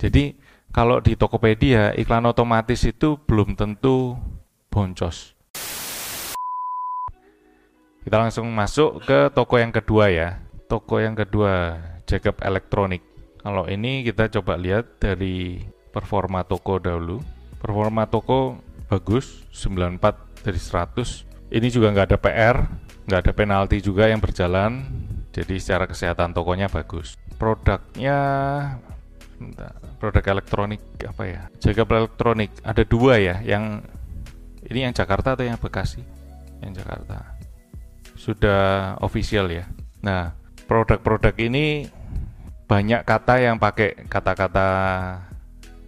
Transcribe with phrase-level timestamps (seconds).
[0.00, 0.32] Jadi
[0.72, 4.16] kalau di Tokopedia iklan otomatis itu belum tentu
[4.72, 5.36] boncos.
[8.00, 10.40] Kita langsung masuk ke toko yang kedua ya.
[10.72, 11.76] Toko yang kedua,
[12.08, 13.04] Jacob Electronic.
[13.44, 15.60] Kalau ini kita coba lihat dari
[15.92, 17.20] performa toko dahulu.
[17.60, 18.56] Performa toko
[18.88, 21.28] bagus, 94 dari 100.
[21.52, 22.56] Ini juga nggak ada PR,
[23.04, 24.80] nggak ada penalti juga yang berjalan.
[25.36, 27.20] Jadi secara kesehatan tokonya bagus.
[27.36, 28.16] Produknya
[29.96, 31.42] produk elektronik apa ya?
[31.58, 33.80] Jacob Electronic ada dua ya, yang
[34.68, 36.04] ini yang Jakarta atau yang Bekasi?
[36.60, 37.40] Yang Jakarta
[38.20, 39.64] sudah official ya.
[40.04, 40.36] Nah,
[40.68, 41.88] produk-produk ini
[42.68, 44.68] banyak kata yang pakai kata-kata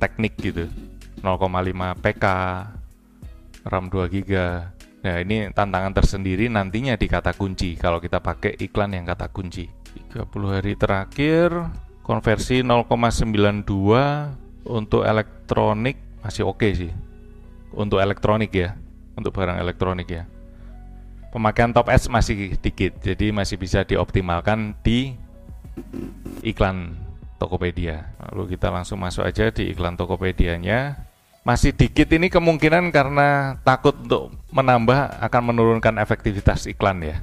[0.01, 0.67] teknik gitu.
[1.23, 2.27] 0,5 PK,
[3.69, 4.33] RAM 2 GB.
[5.03, 9.69] Nah, ini tantangan tersendiri nantinya di kata kunci kalau kita pakai iklan yang kata kunci.
[10.11, 11.53] 30 hari terakhir
[12.03, 13.67] konversi 0,92
[14.67, 16.93] untuk elektronik masih oke okay sih.
[17.73, 18.77] Untuk elektronik ya,
[19.17, 20.29] untuk barang elektronik ya
[21.33, 25.17] pemakaian top ads masih dikit, jadi masih bisa dioptimalkan di
[26.45, 26.95] iklan
[27.41, 28.13] Tokopedia.
[28.31, 31.09] Lalu kita langsung masuk aja di iklan Tokopedia-nya.
[31.43, 37.19] Masih dikit ini kemungkinan karena takut untuk menambah akan menurunkan efektivitas iklan ya.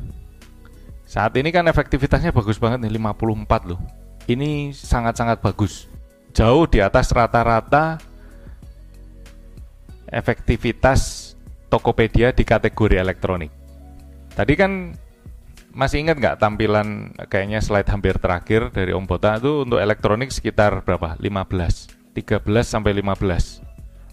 [1.08, 3.80] Saat ini kan efektivitasnya bagus banget nih 54 loh.
[4.30, 5.90] Ini sangat-sangat bagus.
[6.38, 7.98] Jauh di atas rata-rata
[10.06, 11.34] efektivitas
[11.70, 13.50] Tokopedia di kategori elektronik.
[14.38, 14.94] Tadi kan
[15.74, 20.86] masih ingat nggak tampilan kayaknya slide hampir terakhir dari Om Bota itu untuk elektronik sekitar
[20.86, 21.18] berapa?
[21.18, 22.14] 15.
[22.14, 23.66] 13 sampai 15.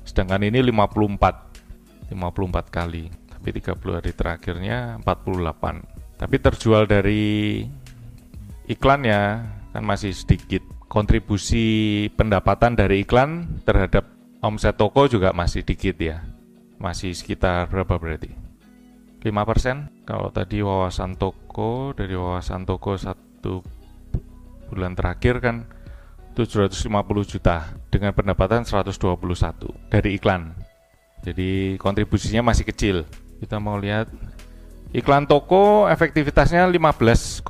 [0.05, 2.13] Sedangkan ini 54.
[2.13, 3.13] 54 kali.
[3.29, 5.85] Tapi 30 hari terakhirnya 48.
[6.17, 7.65] Tapi terjual dari
[8.65, 9.21] iklannya
[9.77, 10.65] kan masih sedikit.
[10.89, 14.09] Kontribusi pendapatan dari iklan terhadap
[14.41, 16.25] omset toko juga masih dikit ya.
[16.81, 18.33] Masih sekitar berapa berarti?
[19.21, 23.61] 5% kalau tadi wawasan toko dari wawasan toko satu
[24.71, 25.67] bulan terakhir kan
[26.39, 26.87] 750
[27.27, 30.55] juta dengan pendapatan 121 dari iklan
[31.27, 32.97] jadi kontribusinya masih kecil
[33.43, 34.07] kita mau lihat
[34.95, 37.43] iklan toko efektivitasnya 15,07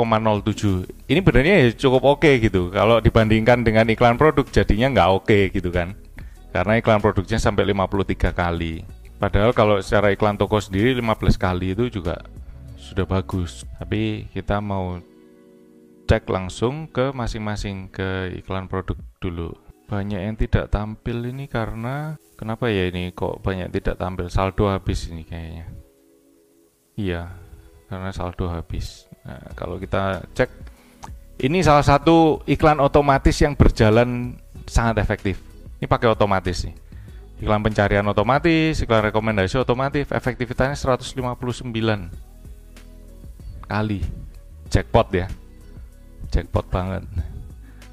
[1.12, 5.24] ini benernya ya cukup oke okay gitu kalau dibandingkan dengan iklan produk jadinya nggak oke
[5.26, 5.92] okay gitu kan
[6.54, 8.84] karena iklan produknya sampai 53 kali
[9.16, 12.20] Padahal kalau secara iklan toko sendiri 15 kali itu juga
[12.76, 13.64] sudah bagus.
[13.80, 15.00] Tapi kita mau
[16.04, 19.56] cek langsung ke masing-masing ke iklan produk dulu.
[19.88, 25.08] Banyak yang tidak tampil ini karena kenapa ya ini kok banyak tidak tampil saldo habis
[25.08, 25.64] ini kayaknya.
[26.96, 27.28] Iya,
[27.92, 29.04] karena saldo habis.
[29.22, 30.48] Nah, kalau kita cek
[31.44, 35.36] ini salah satu iklan otomatis yang berjalan sangat efektif.
[35.76, 36.86] Ini pakai otomatis nih
[37.40, 41.68] iklan pencarian otomatis, iklan rekomendasi otomatis, efektivitasnya 159
[43.68, 44.00] kali.
[44.72, 45.28] Jackpot ya.
[46.32, 47.04] Jackpot banget.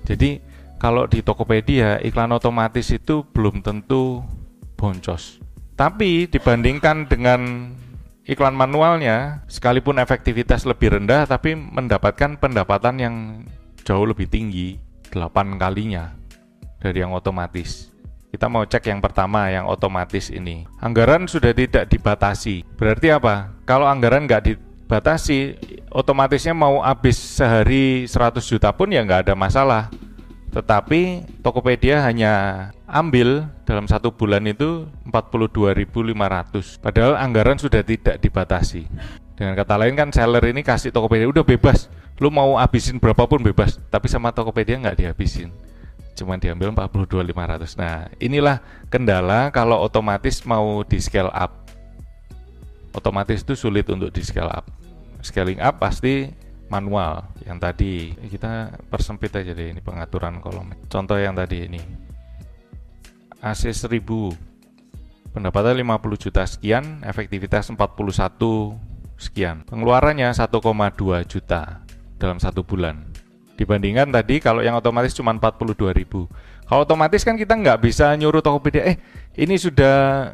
[0.08, 0.40] Jadi
[0.80, 4.24] kalau di Tokopedia iklan otomatis itu belum tentu
[4.80, 5.40] boncos.
[5.74, 7.72] Tapi dibandingkan dengan
[8.24, 13.16] iklan manualnya, sekalipun efektivitas lebih rendah tapi mendapatkan pendapatan yang
[13.84, 14.80] jauh lebih tinggi,
[15.12, 16.16] 8 kalinya
[16.80, 17.92] dari yang otomatis.
[18.34, 20.66] Kita mau cek yang pertama, yang otomatis ini.
[20.82, 22.66] Anggaran sudah tidak dibatasi.
[22.74, 23.54] Berarti apa?
[23.62, 25.54] Kalau anggaran nggak dibatasi,
[25.94, 29.94] otomatisnya mau habis sehari 100 juta pun ya nggak ada masalah.
[30.54, 36.78] Tetapi Tokopedia hanya ambil dalam satu bulan itu 42.500.
[36.78, 38.86] Padahal anggaran sudah tidak dibatasi.
[39.34, 41.90] Dengan kata lain kan seller ini kasih Tokopedia udah bebas,
[42.22, 45.50] lu mau habisin berapapun bebas, tapi sama Tokopedia nggak dihabisin
[46.14, 47.74] cuma diambil 42.500.
[47.78, 51.66] Nah, inilah kendala kalau otomatis mau di scale up.
[52.94, 54.70] Otomatis itu sulit untuk di scale up.
[55.26, 56.30] Scaling up pasti
[56.68, 57.28] manual.
[57.44, 57.94] Yang tadi
[58.30, 60.72] kita persempit aja deh ini pengaturan kolom.
[60.88, 61.82] Contoh yang tadi ini.
[63.44, 64.00] AC 1000
[65.36, 67.76] pendapatan 50 juta sekian, efektivitas 41
[69.20, 69.68] sekian.
[69.68, 70.48] Pengeluarannya 1,2
[71.28, 71.84] juta
[72.16, 73.14] dalam satu bulan
[73.54, 78.82] dibandingkan tadi kalau yang otomatis cuma 42.000 kalau otomatis kan kita nggak bisa nyuruh Tokopedia
[78.82, 78.98] eh
[79.38, 80.30] ini sudah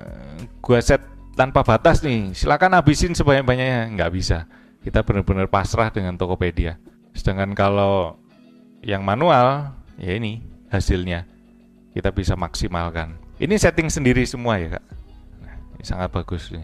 [0.63, 1.03] gua set
[1.35, 4.47] tanpa batas nih silakan habisin sebanyak-banyaknya nggak bisa
[4.83, 6.79] kita benar-benar pasrah dengan Tokopedia.
[7.11, 8.15] Sedangkan kalau
[8.79, 11.27] yang manual ya ini hasilnya.
[11.89, 13.17] Kita bisa maksimalkan.
[13.41, 14.85] Ini setting sendiri semua ya kak.
[15.41, 16.63] Nah, ini sangat bagus nih.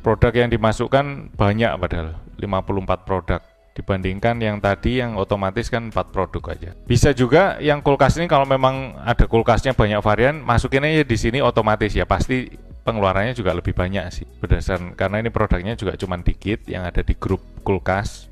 [0.00, 3.40] Produk yang dimasukkan banyak padahal 54 produk.
[3.72, 6.70] Dibandingkan yang tadi yang otomatis kan 4 produk aja.
[6.84, 11.38] Bisa juga yang kulkas ini kalau memang ada kulkasnya banyak varian, masukin aja di sini
[11.40, 12.04] otomatis ya.
[12.04, 12.52] Pasti
[12.82, 17.14] pengeluarannya juga lebih banyak sih berdasarkan karena ini produknya juga cuma dikit yang ada di
[17.14, 18.30] grup kulkas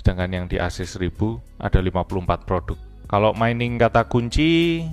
[0.00, 1.08] sedangkan yang di AC 1000
[1.60, 2.76] ada 54 produk.
[3.08, 4.84] Kalau mining kata kunci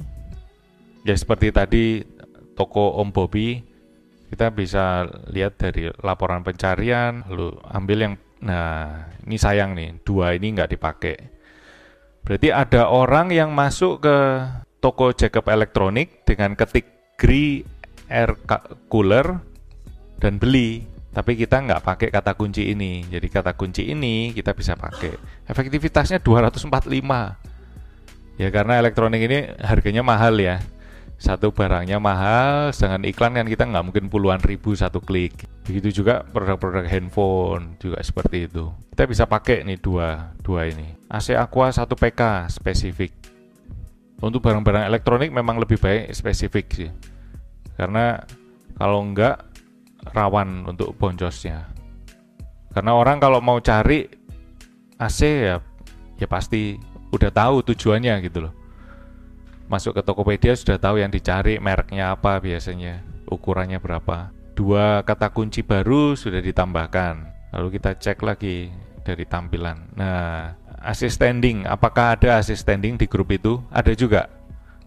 [1.04, 1.86] ya seperti tadi
[2.56, 3.60] toko Om Bobby
[4.32, 10.58] kita bisa lihat dari laporan pencarian lalu ambil yang Nah, ini sayang nih, dua ini
[10.58, 11.18] nggak dipakai.
[12.26, 14.18] Berarti ada orang yang masuk ke
[14.82, 17.62] toko Jacob Elektronik dengan ketik Gri
[18.12, 18.36] air
[18.92, 19.40] cooler
[20.20, 20.84] dan beli.
[21.12, 23.04] Tapi kita nggak pakai kata kunci ini.
[23.08, 25.16] Jadi kata kunci ini kita bisa pakai.
[25.48, 26.68] Efektivitasnya 245.
[28.40, 30.64] Ya karena elektronik ini harganya mahal ya
[31.22, 35.46] satu barangnya mahal, sedangkan iklan kan kita nggak mungkin puluhan ribu satu klik.
[35.70, 38.74] Begitu juga produk-produk handphone juga seperti itu.
[38.90, 40.98] Kita bisa pakai nih dua, dua ini.
[41.06, 43.14] AC Aqua 1 PK spesifik.
[44.18, 46.90] Untuk barang-barang elektronik memang lebih baik spesifik sih.
[47.82, 48.22] Karena
[48.78, 49.42] kalau enggak
[50.14, 51.66] rawan untuk boncosnya.
[52.70, 54.06] Karena orang kalau mau cari
[55.02, 55.58] AC ya
[56.22, 56.78] ya pasti
[57.10, 58.62] udah tahu tujuannya gitu loh
[59.72, 63.00] masuk ke Tokopedia sudah tahu yang dicari mereknya apa biasanya,
[63.32, 64.36] ukurannya berapa.
[64.52, 67.32] Dua kata kunci baru sudah ditambahkan.
[67.56, 68.68] Lalu kita cek lagi
[69.08, 69.96] dari tampilan.
[69.96, 70.52] Nah,
[70.84, 73.64] assist standing, apakah ada assist standing di grup itu?
[73.72, 74.28] Ada juga.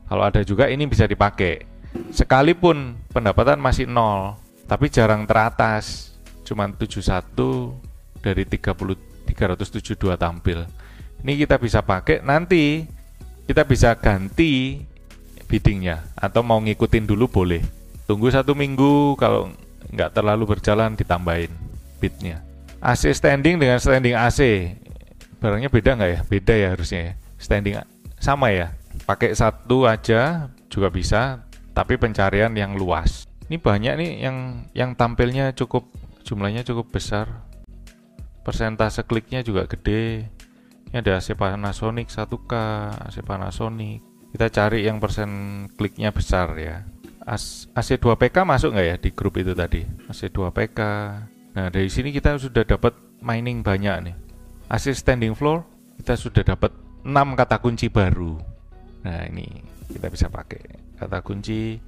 [0.04, 1.64] Kalau ada juga ini bisa dipakai.
[2.10, 6.14] Sekalipun pendapatan masih nol, tapi jarang teratas.
[6.44, 7.32] Cuman 71
[8.20, 10.68] dari 30 372 tampil.
[11.24, 12.84] Ini kita bisa pakai nanti
[13.48, 14.84] kita bisa ganti
[15.48, 17.64] biddingnya atau mau ngikutin dulu boleh.
[18.04, 19.52] Tunggu satu minggu kalau
[19.88, 21.52] nggak terlalu berjalan ditambahin
[22.00, 22.44] bidnya.
[22.84, 24.68] AC standing dengan standing AC
[25.40, 26.20] barangnya beda nggak ya?
[26.28, 27.12] Beda ya harusnya ya.
[27.40, 27.74] Standing
[28.20, 28.76] sama ya.
[29.08, 31.44] Pakai satu aja juga bisa
[31.76, 34.36] tapi pencarian yang luas ini banyak nih yang
[34.72, 35.90] yang tampilnya cukup
[36.24, 37.44] jumlahnya cukup besar
[38.46, 40.32] persentase kliknya juga gede
[40.94, 42.52] ini ada AC Panasonic 1K,
[43.10, 43.98] AC Panasonic.
[44.30, 45.30] Kita cari yang persen
[45.74, 46.86] kliknya besar ya.
[47.26, 49.82] AC 2PK masuk nggak ya di grup itu tadi?
[50.06, 50.80] AC 2PK.
[51.58, 54.14] Nah, dari sini kita sudah dapat mining banyak nih.
[54.70, 55.66] AC standing floor
[55.98, 56.70] kita sudah dapat
[57.02, 58.38] 6 kata kunci baru.
[59.02, 60.62] Nah, ini kita bisa pakai
[60.96, 61.80] kata kunci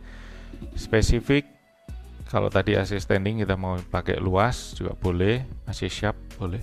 [0.77, 1.57] spesifik
[2.27, 6.59] kalau tadi AC standing kita mau pakai luas juga boleh, AC sharp boleh.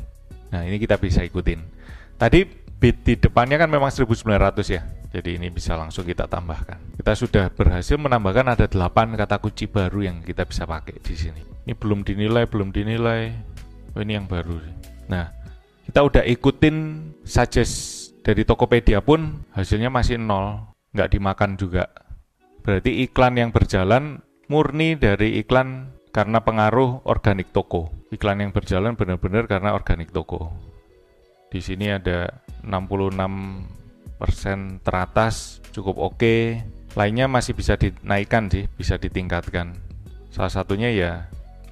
[0.51, 1.63] Nah, ini kita bisa ikutin.
[2.19, 2.43] Tadi
[2.83, 4.27] bit di depannya kan memang 1900
[4.67, 4.83] ya.
[5.13, 6.99] Jadi ini bisa langsung kita tambahkan.
[6.99, 11.41] Kita sudah berhasil menambahkan ada 8 kata kunci baru yang kita bisa pakai di sini.
[11.63, 13.31] Ini belum dinilai, belum dinilai.
[13.95, 14.59] Oh, ini yang baru.
[15.07, 15.31] Nah,
[15.87, 16.75] kita udah ikutin
[17.23, 21.89] suggest dari Tokopedia pun hasilnya masih nol, nggak dimakan juga.
[22.63, 27.89] Berarti iklan yang berjalan murni dari iklan karena pengaruh organik toko.
[28.13, 30.53] Iklan yang berjalan benar-benar karena organik toko.
[31.49, 32.29] Di sini ada
[32.61, 36.17] 66% teratas, cukup oke.
[36.17, 36.41] Okay.
[36.93, 39.73] Lainnya masih bisa dinaikkan sih, bisa ditingkatkan.
[40.29, 41.25] Salah satunya ya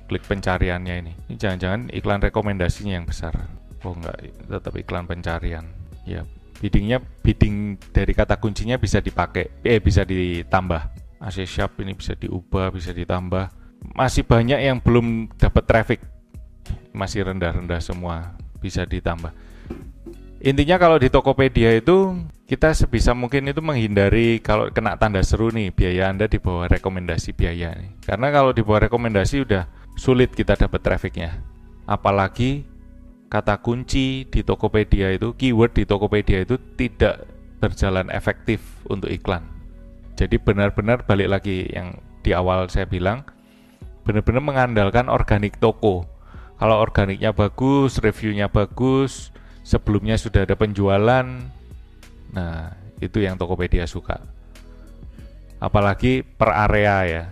[0.10, 1.14] klik pencariannya ini.
[1.30, 3.38] Ini jangan-jangan iklan rekomendasinya yang besar.
[3.86, 4.18] Oh enggak,
[4.50, 5.70] tetap iklan pencarian.
[6.10, 6.26] Ya,
[6.62, 10.82] biddingnya bidding dari kata kuncinya bisa dipakai, eh bisa ditambah.
[11.18, 13.50] AC Shop ini bisa diubah, bisa ditambah.
[13.98, 16.00] Masih banyak yang belum dapat traffic,
[16.94, 19.34] masih rendah-rendah semua, bisa ditambah.
[20.42, 22.18] Intinya kalau di Tokopedia itu
[22.50, 27.34] kita sebisa mungkin itu menghindari kalau kena tanda seru nih biaya Anda di bawah rekomendasi
[27.34, 28.02] biaya nih.
[28.06, 31.42] Karena kalau di bawah rekomendasi udah sulit kita dapat trafficnya.
[31.86, 32.66] Apalagi
[33.32, 37.24] kata kunci di Tokopedia itu, keyword di Tokopedia itu tidak
[37.64, 38.60] berjalan efektif
[38.92, 39.48] untuk iklan.
[40.20, 43.24] Jadi benar-benar balik lagi yang di awal saya bilang,
[44.04, 46.04] benar-benar mengandalkan organik toko.
[46.60, 49.32] Kalau organiknya bagus, reviewnya bagus,
[49.64, 51.26] sebelumnya sudah ada penjualan.
[52.36, 54.20] Nah, itu yang Tokopedia suka.
[55.58, 57.24] Apalagi per area ya.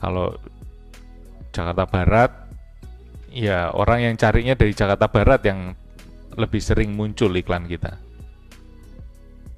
[0.00, 0.34] Kalau
[1.54, 2.30] Jakarta Barat,
[3.34, 5.74] ya orang yang carinya dari Jakarta Barat yang
[6.38, 7.98] lebih sering muncul iklan kita.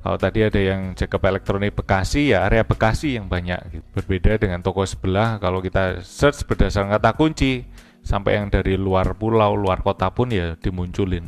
[0.06, 3.58] Kalau tadi ada yang Jacob Elektronik Bekasi, ya area Bekasi yang banyak.
[3.74, 3.86] Gitu.
[3.90, 7.66] Berbeda dengan toko sebelah, kalau kita search berdasarkan kata kunci,
[8.06, 11.26] sampai yang dari luar pulau, luar kota pun ya dimunculin.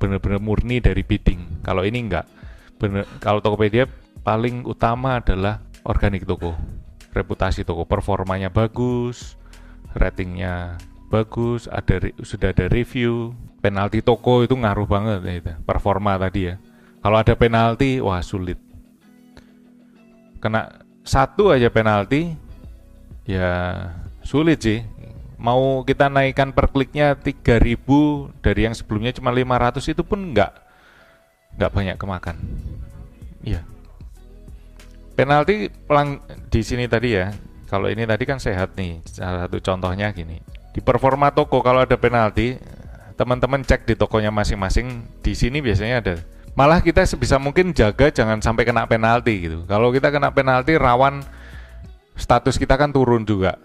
[0.00, 1.60] Benar-benar murni dari bidding.
[1.60, 2.24] Kalau ini enggak.
[2.80, 3.84] Bener, kalau Tokopedia
[4.24, 6.56] paling utama adalah organik toko,
[7.12, 9.36] reputasi toko, performanya bagus,
[9.92, 10.80] ratingnya
[11.12, 16.54] bagus, ada sudah ada review, penalti toko itu ngaruh banget ya itu, performa tadi ya.
[17.04, 18.56] Kalau ada penalti, wah sulit.
[20.40, 22.32] Kena satu aja penalti,
[23.28, 23.92] ya
[24.24, 24.80] sulit sih.
[25.42, 30.52] Mau kita naikkan per kliknya 3000 dari yang sebelumnya cuma 500 itu pun nggak
[31.58, 32.38] nggak banyak kemakan.
[33.42, 33.66] Iya.
[35.18, 37.34] Penalti pelang di sini tadi ya.
[37.66, 39.02] Kalau ini tadi kan sehat nih.
[39.02, 40.38] Salah satu contohnya gini.
[40.72, 42.56] Di performa toko kalau ada penalti,
[43.14, 45.04] teman-teman cek di tokonya masing-masing.
[45.20, 46.14] Di sini biasanya ada
[46.52, 49.64] malah kita sebisa mungkin jaga jangan sampai kena penalti gitu.
[49.64, 51.24] Kalau kita kena penalti rawan
[52.16, 53.56] status kita kan turun juga.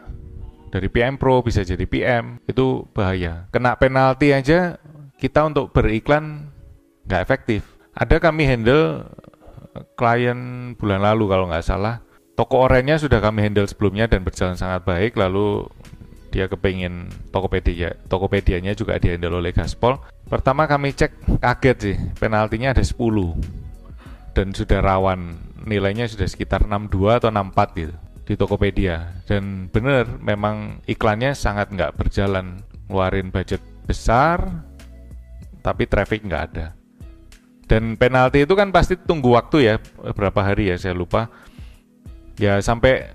[0.68, 3.48] Dari PM Pro bisa jadi PM, itu bahaya.
[3.56, 4.76] Kena penalti aja
[5.16, 6.52] kita untuk beriklan
[7.08, 7.64] nggak efektif.
[7.96, 9.08] Ada kami handle
[9.96, 12.04] klien bulan lalu kalau nggak salah.
[12.36, 15.16] Toko oranye sudah kami handle sebelumnya dan berjalan sangat baik.
[15.18, 15.72] Lalu
[16.30, 20.00] dia kepingin Tokopedia, Tokopedianya juga dihandle oleh Gaspol.
[20.28, 22.98] Pertama kami cek kaget sih, penaltinya ada 10
[24.38, 25.34] dan sudah rawan
[25.66, 27.96] nilainya sudah sekitar 62 atau 64 gitu
[28.28, 29.24] di Tokopedia.
[29.26, 34.68] Dan bener memang iklannya sangat nggak berjalan ngeluarin budget besar
[35.66, 36.78] tapi traffic nggak ada.
[37.68, 39.76] Dan penalti itu kan pasti tunggu waktu ya
[40.16, 41.28] berapa hari ya saya lupa.
[42.38, 43.10] Ya sampai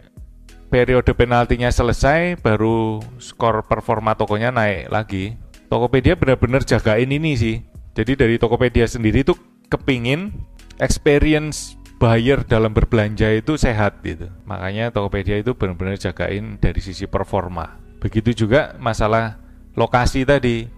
[0.72, 5.36] periode penaltinya selesai baru skor performa tokonya naik lagi
[5.72, 7.64] Tokopedia benar-benar jagain ini sih.
[7.96, 9.40] Jadi dari Tokopedia sendiri tuh
[9.72, 10.28] kepingin
[10.76, 14.28] experience buyer dalam berbelanja itu sehat gitu.
[14.44, 17.80] Makanya Tokopedia itu benar-benar jagain dari sisi performa.
[18.04, 19.40] Begitu juga masalah
[19.72, 20.68] lokasi tadi.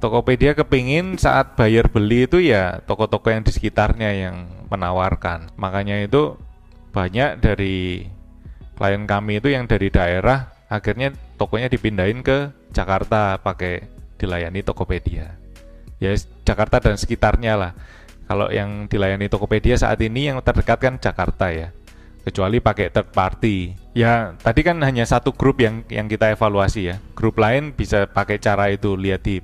[0.00, 5.52] Tokopedia kepingin saat buyer beli itu ya toko-toko yang di sekitarnya yang menawarkan.
[5.60, 6.40] Makanya itu
[6.96, 8.08] banyak dari
[8.76, 13.88] klien kami itu yang dari daerah akhirnya tokonya dipindahin ke Jakarta pakai
[14.20, 15.36] dilayani Tokopedia.
[15.96, 16.12] Ya
[16.44, 17.72] Jakarta dan sekitarnya lah.
[18.26, 21.72] Kalau yang dilayani Tokopedia saat ini yang terdekat kan Jakarta ya.
[22.26, 23.78] Kecuali pakai third party.
[23.94, 26.96] Ya tadi kan hanya satu grup yang yang kita evaluasi ya.
[27.14, 29.38] Grup lain bisa pakai cara itu lihat di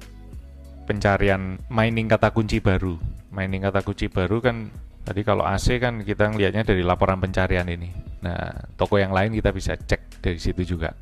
[0.84, 2.98] pencarian mining kata kunci baru.
[3.32, 4.68] Mining kata kunci baru kan
[5.06, 8.11] tadi kalau AC kan kita ngelihatnya dari laporan pencarian ini.
[8.22, 10.94] Nah, toko yang lain kita bisa cek dari situ juga.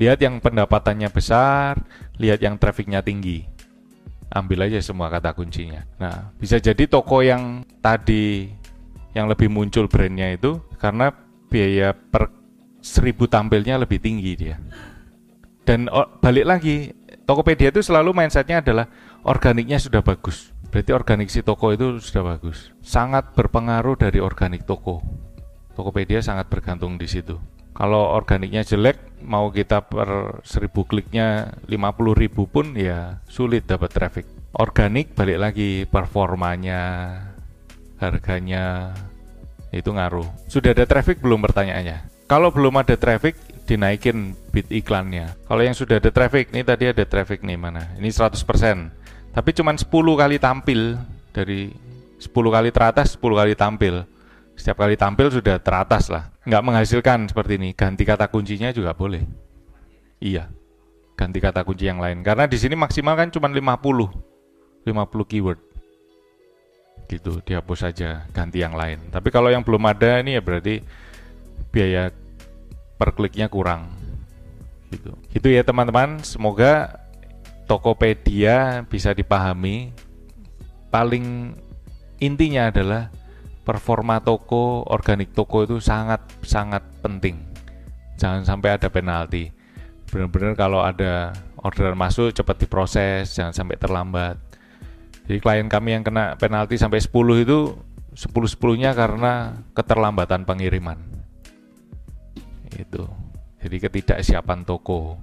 [0.00, 1.78] Lihat yang pendapatannya besar,
[2.18, 3.46] lihat yang trafficnya tinggi.
[4.32, 5.86] Ambil aja semua kata kuncinya.
[6.00, 8.50] Nah, bisa jadi toko yang tadi
[9.14, 11.14] yang lebih muncul brandnya itu karena
[11.46, 12.34] biaya per
[12.82, 14.58] seribu tampilnya lebih tinggi dia.
[15.64, 15.86] Dan
[16.18, 16.92] balik lagi,
[17.24, 18.86] Tokopedia itu selalu mindsetnya adalah
[19.24, 20.52] organiknya sudah bagus.
[20.68, 22.68] Berarti organik si toko itu sudah bagus.
[22.84, 25.00] Sangat berpengaruh dari organik toko.
[25.74, 27.36] Tokopedia sangat bergantung di situ.
[27.74, 34.26] Kalau organiknya jelek, mau kita per seribu kliknya 50 ribu pun ya sulit dapat traffic.
[34.54, 37.18] Organik balik lagi performanya,
[37.98, 38.94] harganya
[39.74, 40.46] itu ngaruh.
[40.46, 42.30] Sudah ada traffic belum pertanyaannya?
[42.30, 43.34] Kalau belum ada traffic,
[43.66, 45.34] dinaikin bid iklannya.
[45.50, 47.90] Kalau yang sudah ada traffic, ini tadi ada traffic nih mana?
[47.98, 49.34] Ini 100%.
[49.34, 50.94] Tapi cuma 10 kali tampil
[51.34, 51.74] dari
[52.22, 54.13] 10 kali teratas, 10 kali tampil
[54.54, 56.30] setiap kali tampil sudah teratas lah.
[56.46, 57.74] Nggak menghasilkan seperti ini.
[57.74, 59.22] Ganti kata kuncinya juga boleh.
[60.22, 60.48] Iya.
[61.14, 62.22] Ganti kata kunci yang lain.
[62.22, 64.86] Karena di sini maksimal kan cuma 50.
[64.86, 65.60] 50 keyword.
[67.04, 69.12] Gitu, dihapus saja, ganti yang lain.
[69.12, 70.80] Tapi kalau yang belum ada ini ya berarti
[71.70, 72.10] biaya
[72.96, 73.90] per kliknya kurang.
[74.90, 75.12] Gitu.
[75.34, 76.22] Gitu ya teman-teman.
[76.22, 77.02] Semoga
[77.66, 79.90] Tokopedia bisa dipahami.
[80.88, 81.56] Paling
[82.22, 83.10] intinya adalah
[83.64, 87.40] performa toko, organik toko itu sangat sangat penting.
[88.20, 89.50] Jangan sampai ada penalti.
[90.12, 94.36] Benar-benar kalau ada orderan masuk cepat diproses, jangan sampai terlambat.
[95.24, 97.10] Jadi klien kami yang kena penalti sampai 10
[97.48, 97.72] itu
[98.14, 101.00] 10-10-nya karena keterlambatan pengiriman.
[102.76, 103.08] Itu.
[103.64, 105.16] Jadi ketidaksiapan toko.